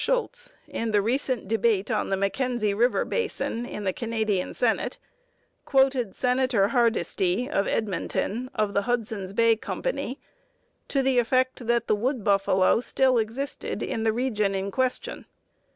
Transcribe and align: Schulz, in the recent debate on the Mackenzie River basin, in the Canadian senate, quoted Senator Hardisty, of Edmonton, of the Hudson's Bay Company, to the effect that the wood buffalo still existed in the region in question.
Schulz, 0.03 0.55
in 0.67 0.89
the 0.89 0.99
recent 1.03 1.47
debate 1.47 1.91
on 1.91 2.09
the 2.09 2.17
Mackenzie 2.17 2.73
River 2.73 3.05
basin, 3.05 3.67
in 3.67 3.83
the 3.83 3.93
Canadian 3.93 4.51
senate, 4.51 4.97
quoted 5.63 6.15
Senator 6.15 6.69
Hardisty, 6.69 7.47
of 7.47 7.67
Edmonton, 7.67 8.49
of 8.55 8.73
the 8.73 8.81
Hudson's 8.89 9.31
Bay 9.31 9.55
Company, 9.55 10.19
to 10.87 11.03
the 11.03 11.19
effect 11.19 11.67
that 11.67 11.85
the 11.85 11.93
wood 11.95 12.23
buffalo 12.23 12.79
still 12.79 13.19
existed 13.19 13.83
in 13.83 14.01
the 14.03 14.11
region 14.11 14.55
in 14.55 14.71
question. 14.71 15.27